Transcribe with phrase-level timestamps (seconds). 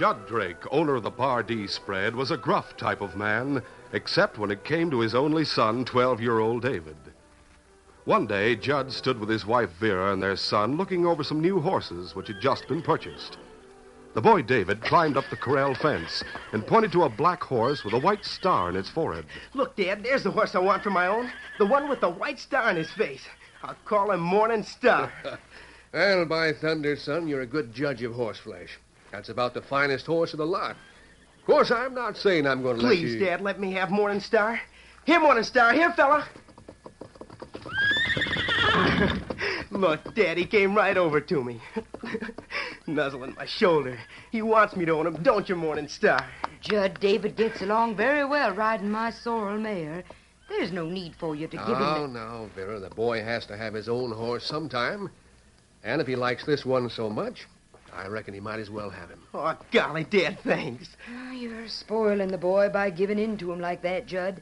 [0.00, 3.60] Judd Drake, owner of the Bar D spread, was a gruff type of man,
[3.92, 6.96] except when it came to his only son, 12 year old David.
[8.06, 11.60] One day, Judd stood with his wife Vera and their son looking over some new
[11.60, 13.36] horses which had just been purchased.
[14.14, 17.92] The boy David climbed up the corral fence and pointed to a black horse with
[17.92, 19.26] a white star in its forehead.
[19.52, 21.30] Look, Dad, there's the horse I want for my own.
[21.58, 23.26] The one with the white star in his face.
[23.62, 25.12] I'll call him Morning Star.
[25.92, 28.70] Well, by thunder, son, you're a good judge of horseflesh.
[29.10, 30.72] That's about the finest horse of the lot.
[31.38, 33.06] Of course, I'm not saying I'm going to let you...
[33.06, 33.20] Please, you...
[33.20, 34.60] Dad, let me have Morning Star.
[35.04, 35.72] Here, Morning Star.
[35.72, 36.28] Here, fella.
[39.70, 41.60] Look, Dad, he came right over to me.
[42.86, 43.98] Nuzzling my shoulder.
[44.30, 46.28] He wants me to own him, don't you, Morning Star?
[46.60, 50.04] Judd David gets along very well riding my sorrel mare.
[50.48, 52.80] There's no need for you to give No, him no, Vera.
[52.80, 55.10] The boy has to have his own horse sometime.
[55.84, 57.46] And if he likes this one so much,
[57.92, 59.22] I reckon he might as well have him.
[59.34, 60.96] Oh, golly, Dad, thanks.
[61.08, 64.40] Ah, oh, you're spoiling the boy by giving in to him like that, Judd.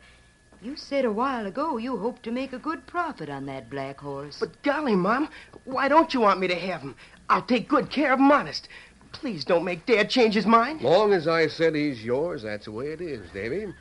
[0.61, 4.01] You said a while ago you hoped to make a good profit on that black
[4.01, 4.39] horse.
[4.41, 5.29] But golly, Mom,
[5.65, 6.97] why don't you want me to have him?
[7.31, 8.69] I'll take good care of him, honest.
[9.13, 10.83] Please don't make Dad change his mind.
[10.83, 13.73] Long as I said he's yours, that's the way it is, Davy.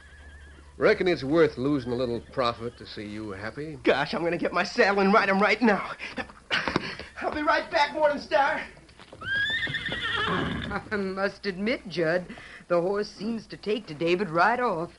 [0.77, 3.79] Reckon it's worth losing a little profit to see you happy.
[3.83, 5.91] Gosh, I'm gonna get my saddle and ride him right now.
[7.21, 8.61] I'll be right back, Morning Star.
[10.91, 12.25] I must admit, Judd,
[12.67, 14.91] the horse seems to take to David right off.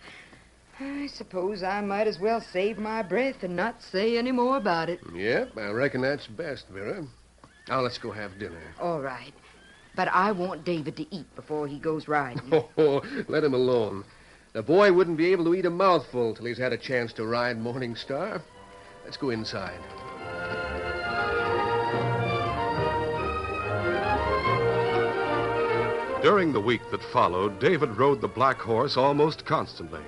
[0.80, 4.88] I suppose I might as well save my breath and not say any more about
[4.88, 5.00] it.
[5.12, 7.04] Yep, I reckon that's best, Vera.
[7.68, 8.62] Now let's go have dinner.
[8.80, 9.32] All right.
[9.96, 12.52] But I want David to eat before he goes riding.
[12.78, 14.04] Oh, let him alone.
[14.52, 17.26] The boy wouldn't be able to eat a mouthful till he's had a chance to
[17.26, 18.40] ride Morning Star.
[19.04, 19.80] Let's go inside.
[26.28, 30.02] During the week that followed, David rode the black horse almost constantly.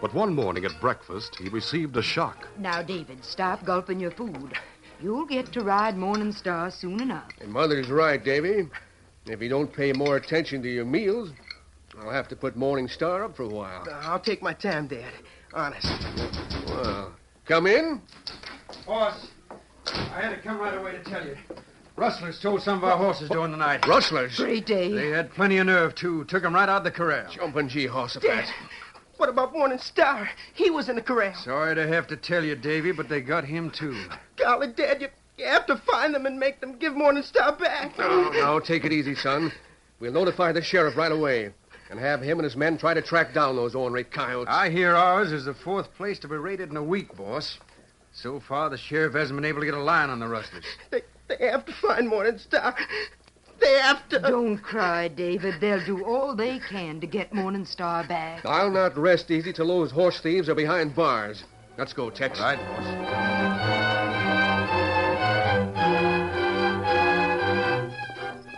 [0.00, 2.48] But one morning at breakfast, he received a shock.
[2.56, 4.54] Now, David, stop gulping your food.
[5.02, 7.30] You'll get to ride Morning Star soon enough.
[7.42, 8.70] And Mother's right, Davy.
[9.26, 11.30] If you don't pay more attention to your meals,
[12.00, 13.86] I'll have to put Morning Star up for a while.
[14.00, 15.12] I'll take my time, Dad.
[15.52, 15.92] Honest.
[16.68, 17.12] Well,
[17.44, 18.00] come in.
[18.86, 19.28] Boss,
[19.90, 21.36] I had to come right away to tell you.
[21.96, 23.86] Rustlers stole some of our horses during the night.
[23.86, 24.36] Rustlers.
[24.36, 24.92] Great day.
[24.92, 26.24] They had plenty of nerve, too.
[26.24, 27.30] Took 'em right out of the corral.
[27.30, 28.46] Jumping G horse Dad,
[29.16, 30.28] what about Morning Star?
[30.54, 31.34] He was in the corral.
[31.34, 33.96] Sorry to have to tell you, Davy, but they got him, too.
[34.36, 35.08] Golly, Dad, you,
[35.38, 37.96] you have to find them and make them give Morning Star back.
[37.96, 39.52] No, no, take it easy, son.
[40.00, 41.52] We'll notify the sheriff right away
[41.90, 44.52] and have him and his men try to track down those ornery coyotes.
[44.52, 47.58] I hear ours is the fourth place to be raided in a week, boss.
[48.12, 50.64] So far, the sheriff hasn't been able to get a line on the rustlers.
[50.90, 52.74] They, they have to find Morning Star.
[53.60, 54.18] They have to.
[54.18, 55.60] Don't cry, David.
[55.60, 58.44] They'll do all they can to get Morning Star back.
[58.44, 61.44] I'll not rest easy till those horse thieves are behind bars.
[61.78, 62.40] Let's go, Tex.
[62.40, 64.04] Right, boss.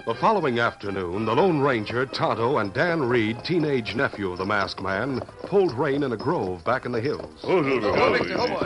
[0.06, 4.80] The following afternoon, the Lone Ranger, Tonto, and Dan Reed, teenage nephew of the masked
[4.80, 7.40] man, pulled rein in a grove back in the hills.
[7.42, 7.88] Oh, Silver.
[7.88, 8.60] Oh, Oh,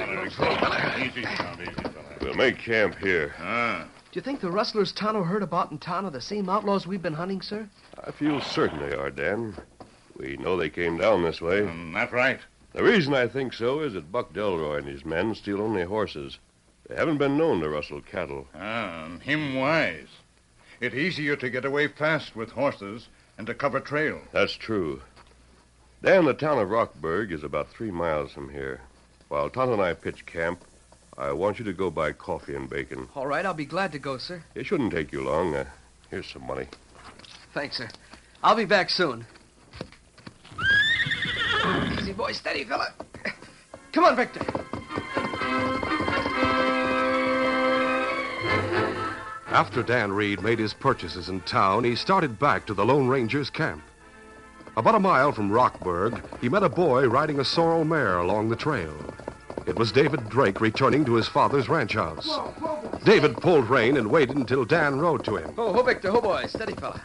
[2.21, 3.35] We'll make camp here.
[3.39, 3.87] Ah.
[4.13, 7.03] Do you think the rustlers Tonto heard about in town are the same outlaws we've
[7.03, 7.69] been hunting, sir?
[8.05, 9.57] I feel certain they are, Dan.
[10.17, 11.61] We know they came down this way.
[11.61, 12.41] Mm, that's right.
[12.73, 16.39] The reason I think so is that Buck Delroy and his men steal only horses.
[16.89, 18.49] They haven't been known to rustle cattle.
[18.55, 20.09] Ah, and him wise.
[20.81, 23.09] It's easier to get away fast with horses
[23.39, 24.21] and to cover trail.
[24.33, 25.03] That's true.
[26.03, 28.83] Dan, the town of Rockburg is about three miles from here.
[29.29, 30.65] While Tonto and I pitch camp,
[31.19, 33.09] I want you to go buy coffee and bacon.
[33.15, 34.43] All right, I'll be glad to go, sir.
[34.55, 35.55] It shouldn't take you long.
[35.55, 35.65] Uh,
[36.11, 36.67] here's some money.
[37.53, 37.89] Thanks, sir.
[38.43, 39.27] I'll be back soon.
[41.99, 42.33] Easy, boy.
[42.33, 42.93] Steady, fella.
[43.93, 44.41] Come on, Victor.
[49.49, 53.51] After Dan Reed made his purchases in town, he started back to the Lone Ranger's
[53.51, 53.83] camp.
[54.77, 58.57] About a mile from Rockburg, he met a boy riding a sorrel mare along the
[58.57, 58.95] trail.
[59.71, 62.29] It was David Drake returning to his father's ranch house.
[63.05, 65.55] David pulled rein and waited until Dan rode to him.
[65.57, 66.11] Oh, ho, Victor.
[66.11, 66.47] Ho, boy.
[66.49, 67.01] Steady, fella.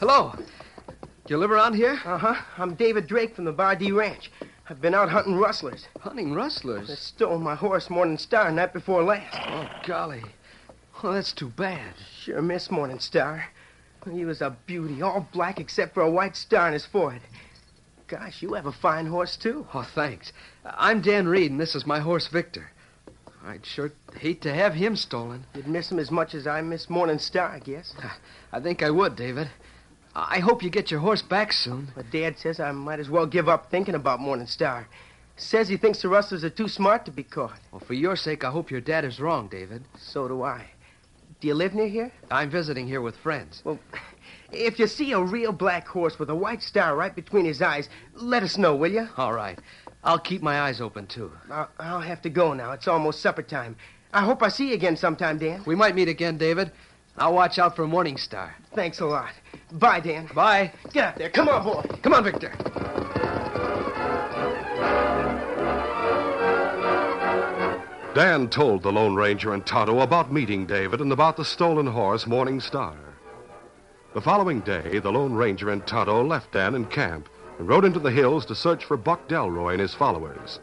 [0.00, 0.32] Hello.
[0.34, 0.94] Do
[1.26, 2.00] you live around here?
[2.06, 2.36] Uh-huh.
[2.56, 4.32] I'm David Drake from the Bar D Ranch.
[4.70, 5.86] I've been out hunting rustlers.
[6.00, 6.88] Hunting rustlers?
[6.88, 9.38] They stole my horse Morning Star night before last.
[9.38, 10.22] Oh, golly.
[11.02, 11.92] Well, that's too bad.
[12.22, 13.44] Sure miss Morning Star.
[14.10, 17.20] He was a beauty, all black except for a white star on his forehead.
[18.08, 19.66] Gosh, you have a fine horse, too.
[19.74, 20.32] Oh, thanks.
[20.64, 22.70] I'm Dan Reed, and this is my horse, Victor.
[23.44, 25.44] I'd sure hate to have him stolen.
[25.54, 27.94] You'd miss him as much as I miss Morning Star, I guess.
[28.52, 29.50] I think I would, David.
[30.14, 31.88] I hope you get your horse back soon.
[31.94, 34.88] But Dad says I might as well give up thinking about Morning Star.
[35.36, 37.60] Says he thinks the rustlers are too smart to be caught.
[37.70, 39.84] Well, for your sake, I hope your dad is wrong, David.
[39.96, 40.70] So do I.
[41.40, 42.10] Do you live near here?
[42.30, 43.62] I'm visiting here with friends.
[43.64, 43.78] Well,
[44.52, 47.88] if you see a real black horse with a white star right between his eyes,
[48.14, 49.08] let us know, will you?
[49.16, 49.58] All right.
[50.04, 51.32] I'll keep my eyes open, too.
[51.50, 52.72] I'll, I'll have to go now.
[52.72, 53.76] It's almost supper time.
[54.12, 55.62] I hope I see you again sometime, Dan.
[55.66, 56.70] We might meet again, David.
[57.18, 58.54] I'll watch out for Morning Star.
[58.74, 59.32] Thanks a lot.
[59.72, 60.28] Bye, Dan.
[60.34, 60.72] Bye.
[60.92, 61.30] Get out there.
[61.30, 61.82] Come on, boy.
[62.02, 62.54] Come on, Victor.
[68.14, 72.26] Dan told the Lone Ranger and Tonto about meeting David and about the stolen horse,
[72.26, 72.96] Morning Star.
[74.18, 78.00] The following day, the Lone Ranger and Tonto left Dan in camp and rode into
[78.00, 80.58] the hills to search for Buck Delroy and his followers.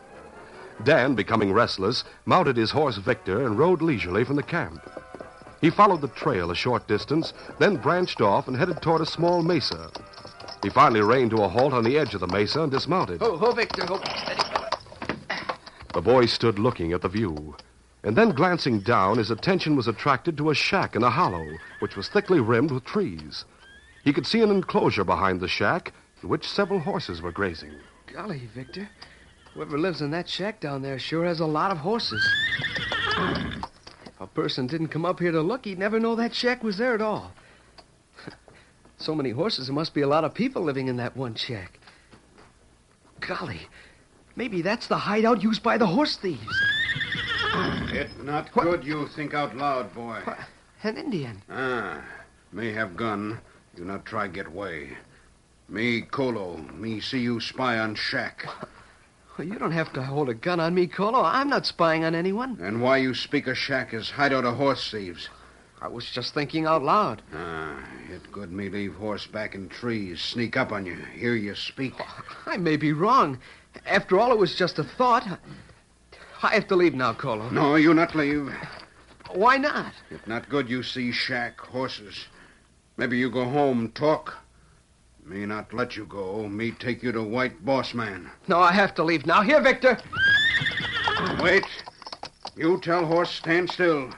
[0.84, 4.82] Dan, becoming restless, mounted his horse Victor and rode leisurely from the camp.
[5.62, 9.42] He followed the trail a short distance, then branched off and headed toward a small
[9.42, 9.90] mesa.
[10.62, 13.22] He finally reined to a halt on the edge of the mesa and dismounted.
[13.22, 13.86] Ho, ho, Victor.
[13.86, 14.02] Ho.
[15.94, 17.56] The boy stood looking at the view.
[18.06, 21.44] And then, glancing down, his attention was attracted to a shack in a hollow,
[21.80, 23.46] which was thickly rimmed with trees.
[24.04, 27.74] He could see an enclosure behind the shack, in which several horses were grazing.
[28.06, 28.88] Golly, Victor.
[29.56, 32.24] Whoever lives in that shack down there sure has a lot of horses.
[33.18, 36.78] If a person didn't come up here to look, he'd never know that shack was
[36.78, 37.32] there at all.
[38.98, 41.80] so many horses, there must be a lot of people living in that one shack.
[43.20, 43.62] Golly,
[44.36, 46.62] maybe that's the hideout used by the horse thieves.
[47.96, 50.22] It not good you think out loud, boy.
[50.84, 51.42] An Indian.
[51.50, 52.04] Ah,
[52.52, 53.40] me have gun.
[53.78, 54.98] You not try get way.
[55.70, 56.58] Me Colo.
[56.74, 58.46] Me see you spy on shack.
[59.38, 61.24] Well, you don't have to hold a gun on me, Colo.
[61.24, 62.58] I'm not spying on anyone.
[62.62, 65.30] And why you speak of shack is hideout of horse thieves.
[65.82, 67.22] I was just thinking out loud.
[67.34, 71.56] Ah, it good me leave horse back in trees, sneak up on you, hear you
[71.56, 71.94] speak.
[72.46, 73.40] I may be wrong.
[73.86, 75.40] After all, it was just a thought.
[76.46, 77.50] I have to leave now, Colo.
[77.50, 78.54] No, you not leave.
[79.32, 79.94] Why not?
[80.12, 82.28] If not good you see shack, horses.
[82.98, 84.38] Maybe you go home, talk.
[85.26, 86.48] Me not let you go.
[86.48, 88.30] Me take you to white boss man.
[88.48, 89.42] No, I have to leave now.
[89.42, 89.98] Here, Victor.
[91.42, 91.66] Wait.
[92.56, 94.12] You tell horse stand still.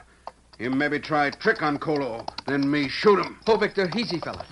[0.58, 2.26] Him maybe try trick on Colo.
[2.46, 3.38] Then me shoot him.
[3.46, 4.44] Oh, Victor, easy, fella.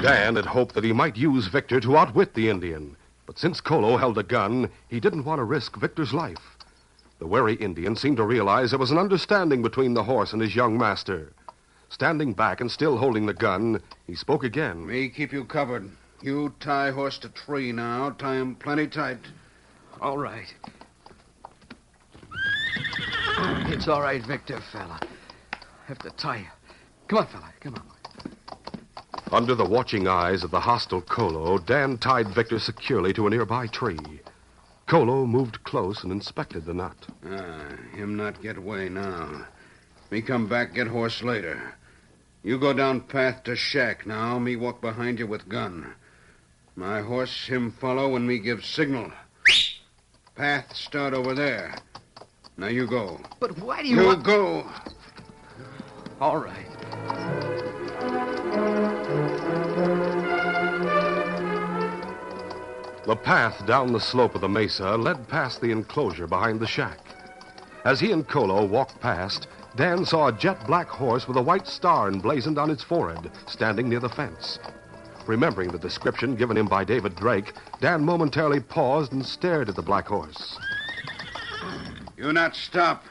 [0.00, 2.96] Dan had hoped that he might use Victor to outwit the Indian.
[3.36, 6.56] But since Colo held a gun, he didn't want to risk Victor's life.
[7.18, 10.56] The wary Indian seemed to realize there was an understanding between the horse and his
[10.56, 11.34] young master.
[11.90, 14.86] Standing back and still holding the gun, he spoke again.
[14.86, 15.90] Me keep you covered.
[16.22, 18.08] You tie horse to tree now.
[18.08, 19.20] Tie him plenty tight.
[20.00, 20.54] All right.
[23.68, 24.98] It's all right, Victor, fella.
[25.52, 26.46] I have to tie you.
[27.08, 27.52] Come on, fella.
[27.60, 27.95] Come on.
[29.32, 33.66] Under the watching eyes of the hostile Colo, Dan tied Victor securely to a nearby
[33.66, 34.20] tree.
[34.86, 37.06] Colo moved close and inspected the knot.
[37.28, 39.46] Ah, him not get away now.
[40.10, 41.74] Me come back get horse later.
[42.44, 44.38] You go down path to shack now.
[44.38, 45.94] Me walk behind you with gun.
[46.76, 49.10] My horse him follow when me give signal.
[50.36, 51.74] Path start over there.
[52.56, 53.20] Now you go.
[53.40, 54.22] But why do you, You want...
[54.22, 54.70] go.
[56.20, 57.25] All right.
[63.06, 66.98] The path down the slope of the mesa led past the enclosure behind the shack.
[67.84, 69.46] As he and Colo walked past,
[69.76, 73.88] Dan saw a jet black horse with a white star emblazoned on its forehead standing
[73.88, 74.58] near the fence.
[75.24, 79.82] Remembering the description given him by David Drake, Dan momentarily paused and stared at the
[79.82, 80.58] black horse.
[82.16, 83.04] You not stop.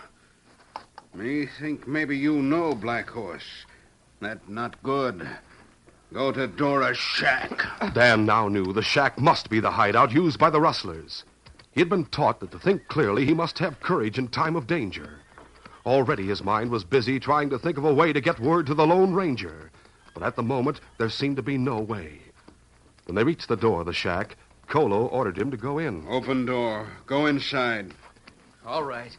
[1.14, 3.66] Me think maybe you know Black Horse.
[4.20, 5.25] That not good.
[6.16, 7.66] Go to Dora's shack.
[7.94, 11.26] Dan now knew the shack must be the hideout used by the rustlers.
[11.74, 14.66] He had been taught that to think clearly, he must have courage in time of
[14.66, 15.20] danger.
[15.86, 18.74] Already his mind was busy trying to think of a way to get word to
[18.74, 19.72] the Lone Ranger.
[20.14, 22.22] But at the moment, there seemed to be no way.
[23.08, 24.38] When they reached the door of the shack,
[24.70, 26.08] Colo ordered him to go in.
[26.08, 26.88] Open door.
[27.08, 27.94] Go inside.
[28.66, 29.18] All right.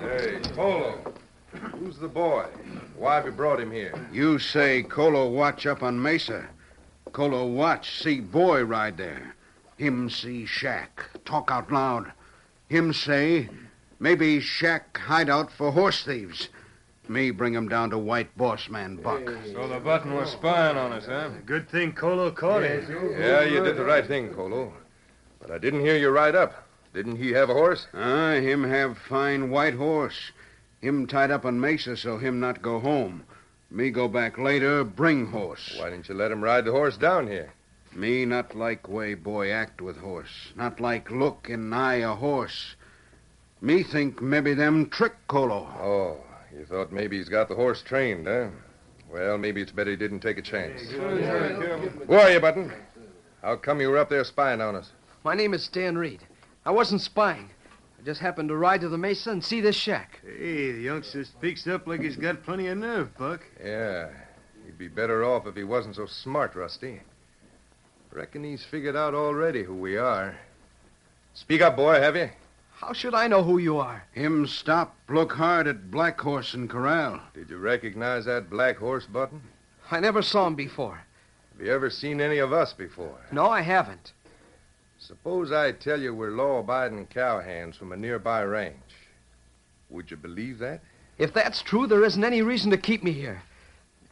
[0.00, 1.13] Hey, Colo.
[1.72, 2.46] Who's the boy?
[2.96, 3.94] Why have you brought him here?
[4.12, 6.48] You say Colo watch up on Mesa.
[7.12, 9.34] Colo watch, see boy ride there.
[9.76, 11.04] Him see shack.
[11.24, 12.12] Talk out loud.
[12.68, 13.48] Him say,
[14.00, 16.48] maybe shack hideout for horse thieves.
[17.08, 19.28] Me bring him down to white boss man Buck.
[19.52, 21.28] So the button was spying on us, huh?
[21.44, 22.86] Good thing Colo caught him.
[23.18, 24.72] Yeah, you did the right thing, Colo.
[25.40, 26.66] But I didn't hear you ride up.
[26.94, 27.86] Didn't he have a horse?
[27.92, 30.32] Ah, him have fine white horse.
[30.84, 33.24] Him tied up on Mesa so him not go home.
[33.70, 35.76] Me go back later, bring horse.
[35.78, 37.54] Why didn't you let him ride the horse down here?
[37.94, 40.52] Me not like way boy act with horse.
[40.54, 42.76] Not like look and eye a horse.
[43.62, 45.66] Me think maybe them trick Colo.
[45.80, 46.18] Oh,
[46.54, 48.48] you thought maybe he's got the horse trained, huh?
[49.10, 50.82] Well, maybe it's better he didn't take a chance.
[50.82, 52.70] Who are you, Button?
[53.40, 54.90] How come you were up there spying on us?
[55.24, 56.20] My name is Dan Reed.
[56.66, 57.48] I wasn't spying.
[58.04, 60.20] I just happened to ride to the mesa and see this shack.
[60.22, 63.40] Hey, the youngster speaks up like he's got plenty of nerve, Buck.
[63.64, 64.10] Yeah,
[64.66, 67.00] he'd be better off if he wasn't so smart, Rusty.
[68.12, 70.36] Reckon he's figured out already who we are.
[71.32, 72.28] Speak up, boy, have you?
[72.74, 74.04] How should I know who you are?
[74.12, 77.22] Him stop, look hard at Black Horse and Corral.
[77.32, 79.40] Did you recognize that black horse, Button?
[79.90, 81.00] I never saw him before.
[81.56, 83.24] Have you ever seen any of us before?
[83.32, 84.12] No, I haven't.
[85.06, 88.74] Suppose I tell you we're law-abiding cowhands from a nearby ranch.
[89.90, 90.80] Would you believe that?
[91.18, 93.42] If that's true, there isn't any reason to keep me here.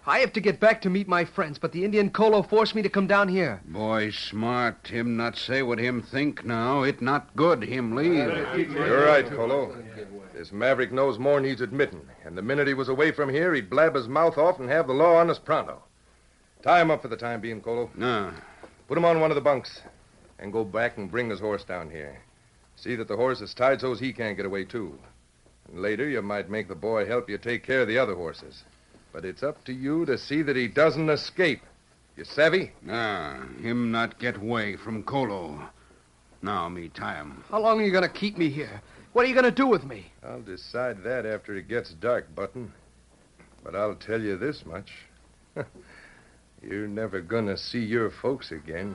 [0.07, 2.83] I have to get back to meet my friends, but the Indian Colo forced me
[2.83, 3.63] to come down here.
[3.65, 4.89] Boy smart.
[4.89, 6.83] Him not say what him think now.
[6.83, 8.29] It not good him leave.
[8.55, 9.75] You're right, Colo.
[10.35, 13.55] This maverick knows more than he's admitting, and the minute he was away from here,
[13.55, 15.83] he'd blab his mouth off and have the law on us pronto.
[16.63, 17.91] Tie him up for the time being, Colo.
[17.97, 18.31] No.
[18.89, 19.81] Put him on one of the bunks,
[20.43, 22.21] and go back and bring his horse down here.
[22.77, 24.99] See that the horse is tied so as he can't get away, too.
[25.69, 28.65] And later, you might make the boy help you take care of the other horses.
[29.13, 31.63] But it's up to you to see that he doesn't escape.
[32.17, 32.73] You savvy?
[32.83, 35.69] Nah, him not get away from Colo.
[36.43, 37.45] Now me tie him.
[37.49, 38.83] How long are you going to keep me here?
[39.13, 40.11] What are you going to do with me?
[40.27, 42.73] I'll decide that after it gets dark, Button.
[43.63, 44.91] But I'll tell you this much.
[46.63, 48.95] You're never gonna see your folks again.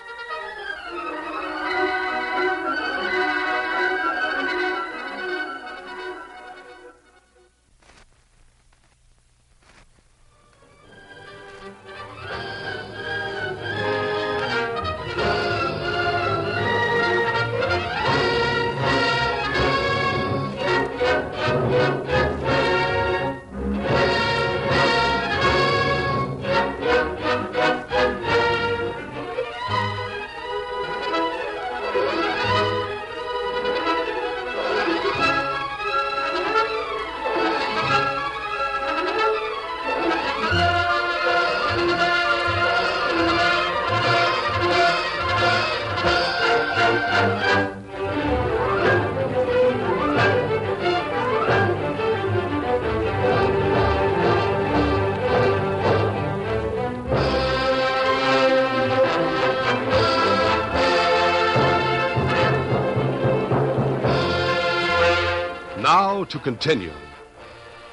[66.41, 66.93] Continue.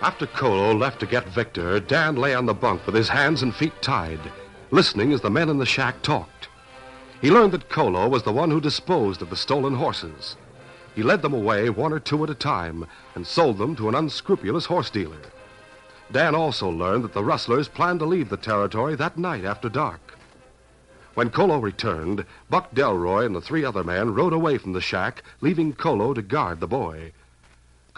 [0.00, 3.54] After Colo left to get Victor, Dan lay on the bunk with his hands and
[3.54, 4.20] feet tied,
[4.70, 6.48] listening as the men in the shack talked.
[7.20, 10.36] He learned that Colo was the one who disposed of the stolen horses.
[10.94, 13.94] He led them away one or two at a time and sold them to an
[13.94, 15.20] unscrupulous horse dealer.
[16.10, 20.16] Dan also learned that the rustlers planned to leave the territory that night after dark.
[21.14, 25.22] When Colo returned, Buck Delroy and the three other men rode away from the shack,
[25.40, 27.12] leaving Colo to guard the boy.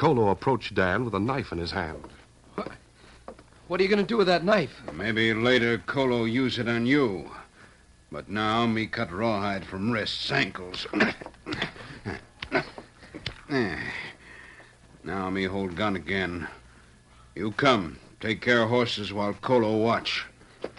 [0.00, 2.02] Colo approached Dan with a knife in his hand.
[2.54, 2.72] What
[3.68, 4.80] what are you going to do with that knife?
[4.94, 7.30] Maybe later Colo use it on you.
[8.10, 10.86] But now me cut rawhide from wrists, ankles.
[15.04, 16.48] Now me hold gun again.
[17.34, 17.98] You come.
[18.20, 20.24] Take care of horses while Colo watch.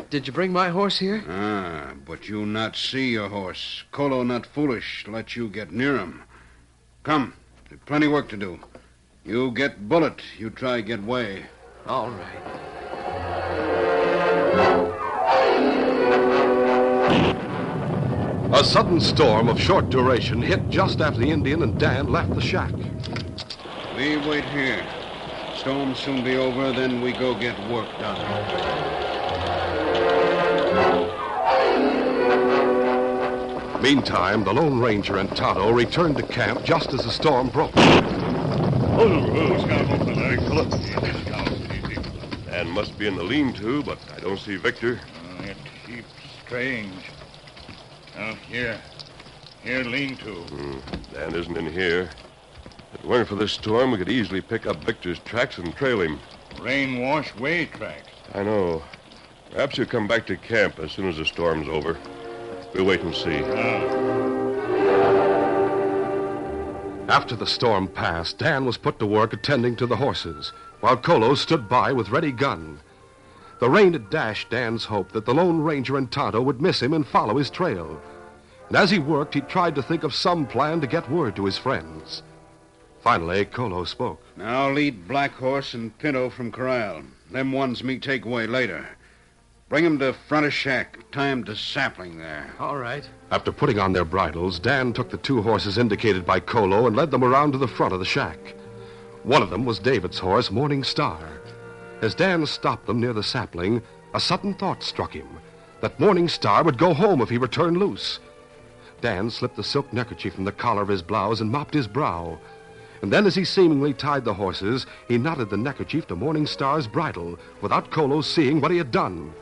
[0.10, 1.24] Did you bring my horse here?
[1.30, 3.84] Ah, but you not see your horse.
[3.92, 6.24] Colo not foolish let you get near him.
[7.04, 7.36] Come.
[7.70, 8.60] There's plenty work to do.
[9.24, 10.20] You get bullet.
[10.40, 11.46] You try get way.
[11.86, 12.42] All right.
[18.54, 22.42] A sudden storm of short duration hit just after the Indian and Dan left the
[22.42, 22.74] shack.
[23.96, 24.84] We wait here.
[25.56, 28.20] Storm soon be over, then we go get work done.
[33.84, 37.76] Meantime, the Lone Ranger and Tonto returned to camp just as the storm broke.
[42.46, 45.00] Dan must be in the lean-to, but I don't see Victor.
[45.40, 46.08] Uh, it heaps
[46.46, 47.10] strange.
[48.16, 48.80] Now, here.
[49.64, 50.34] Here, lean to.
[50.34, 50.80] Hmm,
[51.14, 52.10] Dan isn't in here.
[52.94, 56.02] If it weren't for this storm, we could easily pick up Victor's tracks and trail
[56.02, 56.20] him.
[56.60, 58.12] Rain wash way tracks.
[58.34, 58.84] I know.
[59.52, 61.98] Perhaps he'll come back to camp as soon as the storm's over.
[62.74, 64.31] We'll wait and see.
[67.12, 71.36] After the storm passed, Dan was put to work attending to the horses, while Colo
[71.36, 72.80] stood by with ready gun.
[73.60, 76.94] The rain had dashed Dan's hope that the Lone Ranger and Tonto would miss him
[76.94, 78.02] and follow his trail.
[78.70, 81.44] And as he worked, he tried to think of some plan to get word to
[81.44, 82.24] his friends.
[83.02, 84.24] Finally, Colo spoke.
[84.38, 87.02] Now lead Black Horse and Pinto from corral.
[87.30, 88.88] Them ones me take away later.
[89.72, 91.00] Bring 'em to front of shack.
[91.14, 92.54] Time to sapling there.
[92.60, 93.10] All right.
[93.32, 97.10] After putting on their bridles, Dan took the two horses indicated by Colo and led
[97.10, 98.54] them around to the front of the shack.
[99.24, 101.20] One of them was David's horse, Morning Star.
[102.02, 103.82] As Dan stopped them near the sapling,
[104.14, 105.40] a sudden thought struck him
[105.80, 108.20] that Morning Star would go home if he returned loose.
[109.00, 112.38] Dan slipped the silk neckerchief from the collar of his blouse and mopped his brow.
[113.02, 116.88] And then, as he seemingly tied the horses, he knotted the neckerchief to Morning Star's
[116.88, 119.34] bridle without Colo seeing what he had done.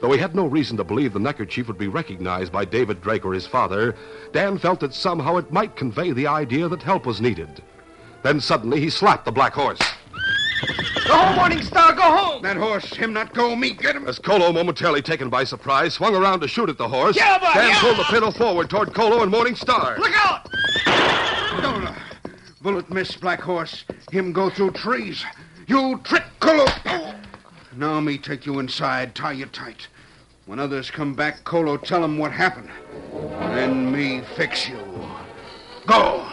[0.00, 3.24] Though he had no reason to believe the neckerchief would be recognized by David Drake
[3.24, 3.94] or his father,
[4.32, 7.62] Dan felt that somehow it might convey the idea that help was needed.
[8.22, 9.80] Then suddenly he slapped the black horse.
[11.06, 12.42] Go home, Morning Star, go home!
[12.42, 14.08] That horse, him not go, me get him.
[14.08, 17.52] As Colo, momentarily taken by surprise, swung around to shoot at the horse, Yeah, boy,
[17.54, 17.80] Dan yeah.
[17.80, 19.96] pulled the pinto forward toward Colo and Morning Star.
[19.98, 20.48] Look out!
[21.62, 21.94] Don't, uh,
[22.60, 23.84] bullet miss, Black Horse.
[24.10, 25.24] Him go through trees.
[25.68, 26.66] You trick, Colo.
[27.76, 29.88] Now me take you inside, tie you tight.
[30.46, 32.70] When others come back, Colo tell 'em what happened.
[33.12, 34.78] Then me fix you.
[35.86, 36.26] Go.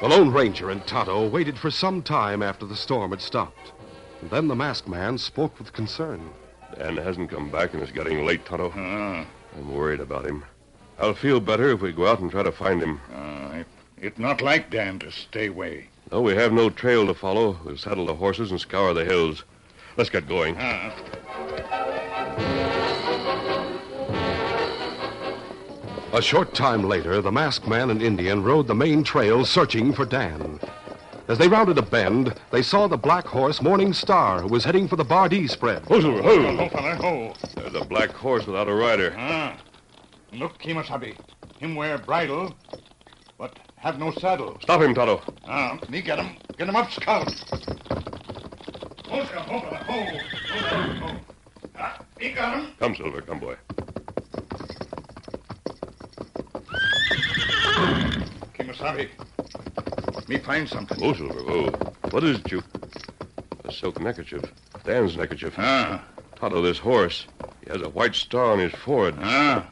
[0.00, 3.72] The Lone Ranger and Tonto waited for some time after the storm had stopped.
[4.20, 6.30] And then the masked man spoke with concern.
[6.76, 8.72] Dan hasn't come back and it's getting late, Tonto.
[8.76, 9.24] Ah,
[9.56, 10.44] I'm worried about him.
[10.98, 13.00] I'll feel better if we go out and try to find him.
[13.14, 15.88] ah, it, it not like Dan to stay away.
[16.12, 17.58] No, we have no trail to follow.
[17.64, 19.42] We'll saddle the horses and scour the hills.
[19.96, 20.54] Let's get going.
[20.54, 20.90] huh
[26.12, 30.06] A short time later, the masked man and Indian rode the main trail searching for
[30.06, 30.60] Dan.
[31.28, 34.86] As they rounded a bend, they saw the black horse Morning Star, who was heading
[34.86, 35.82] for the Bar D spread.
[35.86, 36.56] Ho, ho, ho.
[36.56, 37.34] Ho, fella, ho.
[37.56, 39.14] There's a black horse without a rider.
[39.18, 39.58] Ah.
[40.32, 41.14] Look, Kemo Sabe.
[41.58, 42.80] Him wear bridle, but
[43.76, 44.58] have no saddle.
[44.60, 45.22] Stop him, Tonto.
[45.46, 46.36] Ah, me get him.
[46.58, 47.30] Get him up, scout.
[49.08, 50.04] Ho, scout, ho, fella, ho.
[50.04, 51.16] Ho, fella, ho.
[51.78, 52.74] Ah, me got him.
[52.78, 53.56] Come, Silver, come, boy.
[58.54, 59.08] Kemo Sabe.
[60.28, 60.98] Me find something.
[61.02, 61.70] Oh, Silver, oh.
[62.10, 62.62] What is it, you?
[63.64, 64.42] A silk neckerchief.
[64.84, 65.54] Dan's neckerchief.
[65.58, 66.02] Ah.
[66.36, 67.26] Tonto, this horse.
[67.64, 69.16] He has a white star on his forehead.
[69.20, 69.68] Ah.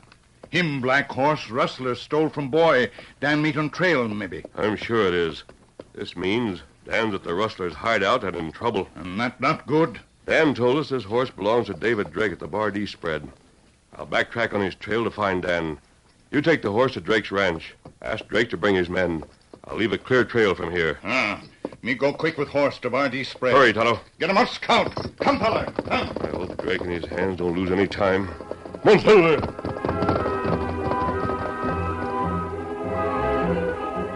[0.55, 2.89] Him black horse rustler stole from boy.
[3.19, 4.45] Dan meet on trail, maybe.
[4.55, 5.43] I'm sure it is.
[5.95, 8.87] This means Dan's at the rustler's hideout and in trouble.
[8.95, 9.99] And that not good.
[10.27, 13.29] Dan told us this horse belongs to David Drake at the Bar D spread.
[13.97, 15.77] I'll backtrack on his trail to find Dan.
[16.31, 17.75] You take the horse to Drake's ranch.
[18.01, 19.25] Ask Drake to bring his men.
[19.65, 21.01] I'll leave a clear trail from here.
[21.03, 21.43] Ah.
[21.83, 23.57] Me go quick with horse to Bar D spread.
[23.57, 23.99] Hurry, Tonto.
[24.21, 24.95] Get him up, scout.
[25.19, 25.73] Come, fella.
[25.73, 26.17] Come.
[26.21, 28.29] I hope Drake and his hands don't lose any time.
[28.85, 29.01] Come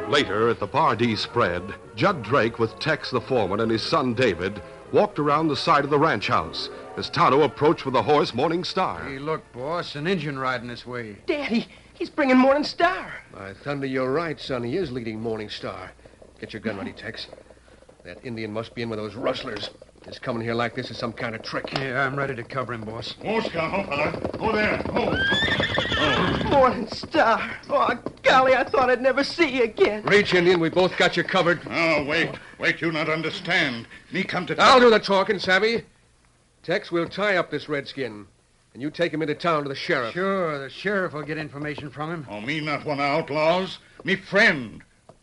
[0.09, 1.62] Later, at the Bar D spread,
[1.94, 5.90] Judd Drake, with Tex the foreman and his son David, walked around the side of
[5.90, 9.05] the ranch house as Tonto approached with the horse Morning Star.
[9.05, 11.18] Hey, look, boss, an Indian riding this way.
[11.27, 13.12] Daddy, he's bringing Morning Star.
[13.35, 14.64] By thunder, you're right, son.
[14.64, 15.92] He is leading Morning Star.
[16.40, 17.27] Get your gun ready, Tex.
[18.05, 19.68] That Indian must be in with those rustlers.
[20.07, 21.71] His coming here like this is some kind of trick.
[21.79, 23.15] Yeah, I'm ready to cover him, boss.
[23.25, 24.39] Ho, scout, oh, ho, fella.
[24.39, 24.77] Go there.
[24.93, 26.49] Ho.
[26.49, 27.57] Morning Star.
[27.69, 30.03] Oh, golly, I thought I'd never see you again.
[30.05, 30.61] Reach, Indian.
[30.61, 31.61] We both got you covered.
[31.69, 32.31] Oh, wait.
[32.59, 33.87] Wait, you not understand.
[34.13, 34.57] Me come to...
[34.59, 35.85] I'll do the talking, Savvy.
[36.63, 38.27] Tex, we'll tie up this redskin.
[38.73, 40.15] And you take him into town to the sheriff.
[40.15, 42.27] Sure, the sheriff will get information from him.
[42.31, 43.79] Oh, me not one of outlaws.
[44.05, 44.83] Me friend.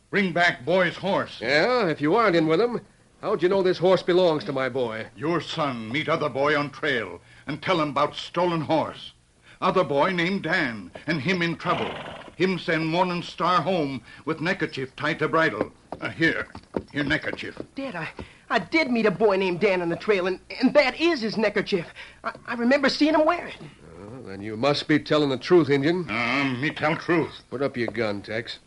[0.09, 1.39] Bring back boy's horse.
[1.41, 2.81] Yeah, if you aren't in with him,
[3.25, 5.03] how'd you know this horse belongs to my boy?
[5.17, 9.13] Your son meet other boy on trail and tell him about stolen horse.
[9.59, 11.89] Other boy named Dan, and him in trouble.
[12.35, 15.71] Him send Morning Star home with neckerchief tied to bridle.
[15.99, 16.47] Uh, here,
[16.91, 17.59] here neckerchief.
[17.73, 18.09] Dad, I,
[18.51, 21.35] I did meet a boy named Dan on the trail, and, and that is his
[21.35, 21.87] neckerchief.
[22.23, 23.57] I, I remember seeing him wear it.
[23.97, 26.07] Well, then you must be telling the truth, Indian.
[26.11, 27.41] Um, me tell truth.
[27.49, 28.59] Put up your gun, Tex.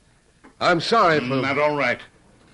[0.61, 1.37] I'm sorry for...
[1.37, 2.01] Not all right.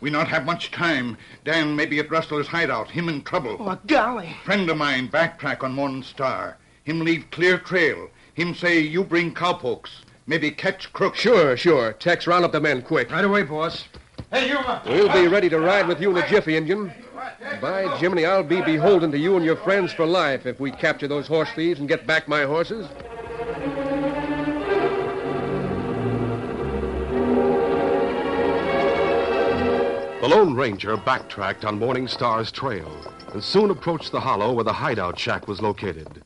[0.05, 1.17] We not have much time.
[1.47, 2.91] Dan may be at Rustler's hideout.
[2.91, 3.57] Him in trouble.
[3.59, 4.37] Oh, golly.
[4.45, 6.59] Friend of mine backtrack on Morning Star.
[6.83, 8.11] Him leave clear trail.
[8.35, 10.03] Him say you bring cowpokes.
[10.27, 11.21] Maybe catch crooks.
[11.21, 11.95] Sure, sure.
[11.95, 13.11] Tex, round up the men quick.
[13.11, 13.89] Right away, boss.
[14.31, 14.59] Hey, you...
[14.59, 16.93] Uh, We'll be ready to ride with you in a jiffy, Indian.
[17.63, 21.09] By Jiminy, I'll be beholden to you and your friends for life if we capture
[21.09, 22.87] those horse thieves and get back my horses.
[30.25, 32.91] The Lone Ranger backtracked on Morning Star's trail
[33.35, 36.23] and soon approached the hollow where the hideout shack was located.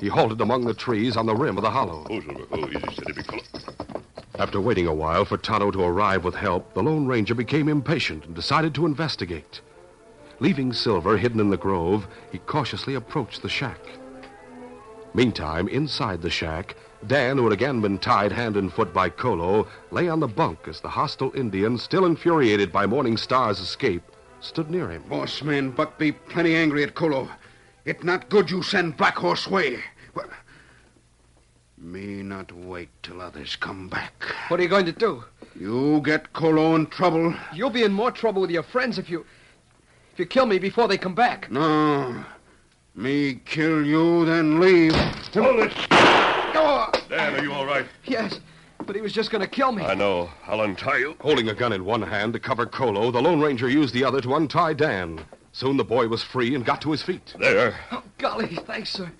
[0.00, 2.08] He halted among the trees on the rim of the hollow.
[2.10, 2.44] Oh, Silver.
[2.50, 4.02] Oh, easy, steady, big fellow.
[4.36, 8.24] After waiting a while for Tonto to arrive with help, the Lone Ranger became impatient
[8.24, 9.60] and decided to investigate.
[10.40, 13.78] Leaving Silver hidden in the grove, he cautiously approached the shack.
[15.14, 16.74] Meantime, inside the shack,
[17.06, 20.66] Dan, who had again been tied hand and foot by Colo, lay on the bunk
[20.66, 24.02] as the hostile Indian, still infuriated by Morning Star's escape,
[24.40, 25.02] stood near him.
[25.08, 27.28] Boss man, Buck be plenty angry at Colo.
[27.84, 29.78] It not good you send Black Horse way.
[30.14, 30.30] Well,
[31.78, 34.24] me not wait till others come back.
[34.48, 35.22] What are you going to do?
[35.54, 37.34] You get Colo in trouble.
[37.54, 39.24] You'll be in more trouble with your friends if you.
[40.12, 41.50] if you kill me before they come back.
[41.50, 42.24] No.
[42.94, 44.94] Me kill you, then leave.
[45.34, 46.15] Hold it.
[46.58, 47.86] Oh, Dan, are you all right?
[48.04, 48.40] yes,
[48.86, 49.84] but he was just going to kill me.
[49.84, 50.30] I know.
[50.46, 51.16] I'll untie you.
[51.20, 54.20] Holding a gun in one hand to cover Colo, the Lone Ranger used the other
[54.22, 55.20] to untie Dan.
[55.52, 57.34] Soon the boy was free and got to his feet.
[57.38, 57.78] There.
[57.92, 59.10] Oh, golly, thanks, sir.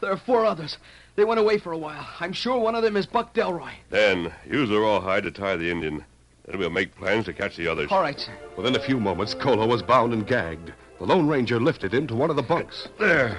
[0.00, 0.78] There are four others.
[1.16, 2.06] They went away for a while.
[2.20, 3.72] I'm sure one of them is Buck Delroy.
[3.90, 6.04] Dan, use the rawhide to tie the Indian.
[6.46, 7.90] Then we'll make plans to catch the others.
[7.92, 8.32] All right, sir.
[8.56, 10.72] Within a few moments, Colo was bound and gagged.
[10.98, 12.88] The Lone Ranger lifted him to one of the bunks.
[12.98, 13.38] There.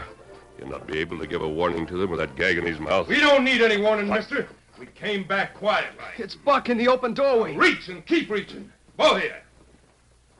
[0.62, 2.80] You'll not be able to give a warning to them with that gag in his
[2.80, 3.08] mouth.
[3.08, 4.47] We don't need any warning, mister.
[4.80, 6.06] We came back quietly.
[6.17, 7.56] It's Buck in the open doorway.
[7.56, 8.71] Reach and keep reaching.
[8.95, 9.34] Both of you.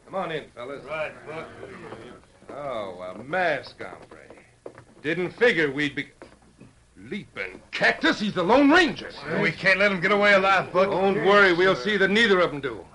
[0.06, 0.86] Come on in, fellas.
[0.86, 1.48] Right, Buck.
[2.52, 4.20] Oh, a mask, hombre.
[5.02, 6.08] Didn't figure we'd be...
[7.10, 9.10] Leaping cactus, he's the Lone Ranger.
[9.42, 10.92] We can't let him get away alive, Buck.
[10.92, 12.86] Don't worry, we'll see that neither of them do.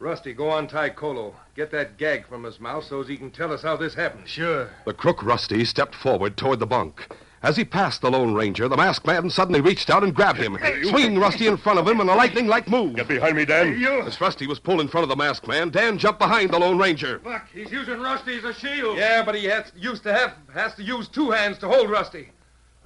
[0.00, 1.36] Rusty, go untie Colo.
[1.54, 4.26] Get that gag from his mouth so as he can tell us how this happened.
[4.26, 4.70] Sure.
[4.86, 7.06] The crook Rusty stepped forward toward the bunk.
[7.42, 10.58] As he passed the Lone Ranger, the masked man suddenly reached out and grabbed him,
[10.84, 12.96] swinging Rusty in front of him in a lightning-like move.
[12.96, 13.82] Get behind me, Dan.
[14.06, 16.78] As Rusty was pulled in front of the masked man, Dan jumped behind the Lone
[16.78, 17.18] Ranger.
[17.18, 18.96] Buck, he's using Rusty as a shield.
[18.96, 22.30] Yeah, but he has used to have has to use two hands to hold Rusty.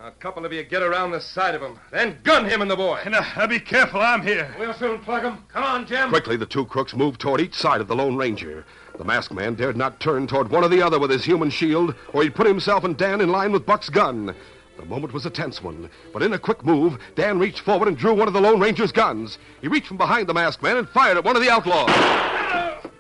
[0.05, 2.71] Now, a couple of you get around the side of him, then gun him and
[2.71, 3.01] the boy.
[3.09, 4.55] Now, uh, be careful, I'm here.
[4.59, 5.39] We'll soon plug him.
[5.49, 6.11] Come on, Jim.
[6.11, 8.67] Quickly, the two crooks moved toward each side of the Lone Ranger.
[8.99, 11.95] The masked man dared not turn toward one or the other with his human shield,
[12.13, 14.35] or he'd put himself and Dan in line with Buck's gun.
[14.77, 17.97] The moment was a tense one, but in a quick move, Dan reached forward and
[17.97, 19.39] drew one of the Lone Ranger's guns.
[19.63, 21.89] He reached from behind the masked man and fired at one of the outlaws.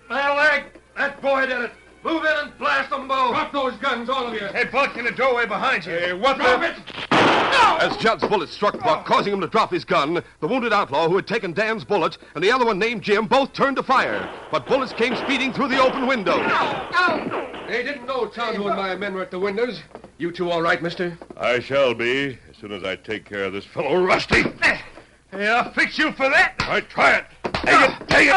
[0.08, 0.64] My leg!
[0.96, 1.72] That boy did it!
[2.04, 3.30] Move in and blast them both!
[3.30, 4.46] Drop those guns, all of you!
[4.48, 5.92] Hey, Buck, in the doorway behind you.
[5.92, 6.68] Hey, what Drop the...
[6.68, 6.76] it!
[7.10, 9.08] As Judd's bullet struck Buck, oh.
[9.08, 12.44] causing him to drop his gun, the wounded outlaw who had taken Dan's bullet and
[12.44, 14.30] the other one named Jim both turned to fire.
[14.50, 16.36] But bullets came speeding through the open window.
[17.66, 19.80] They didn't know Tonto and my men were at the windows.
[20.18, 21.16] You two all right, mister?
[21.38, 24.44] I shall be as soon as I take care of this fellow Rusty.
[24.62, 24.78] Eh,
[25.30, 26.54] hey, I'll fix you for that.
[26.60, 27.24] All right, try it.
[27.64, 28.34] Take it, take it.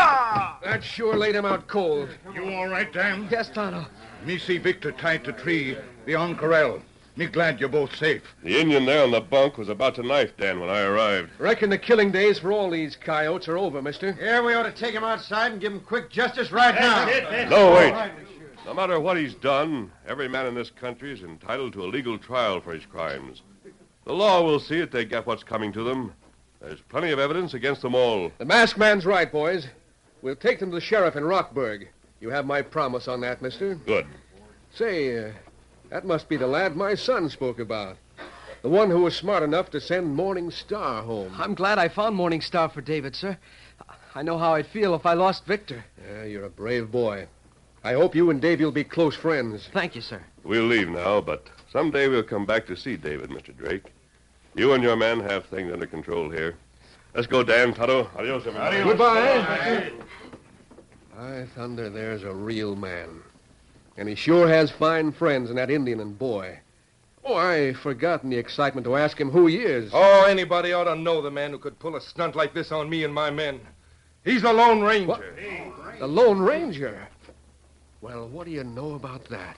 [0.63, 2.10] That sure laid him out cold.
[2.34, 3.28] You all right, Dan?
[3.32, 3.86] Yes, Tonto.
[4.26, 6.82] Me see Victor tied to tree beyond corral.
[7.16, 8.22] Me glad you're both safe.
[8.44, 11.32] The Indian there on the bunk was about to knife Dan when I arrived.
[11.40, 14.16] Reckon the killing days for all these coyotes are over, mister.
[14.22, 17.06] Yeah, we ought to take him outside and give him quick justice right now.
[17.50, 18.12] No, wait.
[18.66, 22.20] No matter what he's done, every man in this country is entitled to a legal
[22.20, 23.42] trial for his crimes.
[24.06, 26.13] The law will see that they get what's coming to them.
[26.62, 28.32] There's plenty of evidence against them all.
[28.38, 29.67] The masked man's right, boys.
[30.22, 31.88] We'll take them to the sheriff in Rockburg.
[32.20, 33.76] You have my promise on that, mister.
[33.76, 34.08] Good.
[34.74, 35.32] Say, uh,
[35.89, 37.98] that must be the lad my son spoke about.
[38.63, 41.34] The one who was smart enough to send Morning Star home.
[41.38, 43.38] I'm glad I found Morning Star for David, sir.
[44.15, 45.86] I know how I'd feel if I lost Victor.
[46.10, 47.28] Yeah, you're a brave boy.
[47.84, 49.70] I hope you and Davy will be close friends.
[49.72, 50.22] Thank you, sir.
[50.43, 53.56] We'll leave now, but someday we'll come back to see David, Mr.
[53.56, 53.93] Drake.
[54.58, 56.58] You and your men have things under control here.
[57.13, 58.10] Let's go, Dan, Tonto.
[58.17, 58.84] Adios, everybody.
[58.84, 59.91] Goodbye.
[61.15, 63.22] By thunder, there's a real man.
[63.98, 66.60] And he sure has fine friends in that Indian and boy.
[67.24, 69.91] Oh, I forgot in the excitement to ask him who he is.
[69.93, 72.89] Oh, anybody ought to know the man who could pull a stunt like this on
[72.89, 73.60] me and my men.
[74.26, 75.08] He's the Lone Ranger.
[75.08, 76.00] What?
[76.00, 77.08] The Lone Ranger.
[78.02, 79.58] Well, what do you know about that?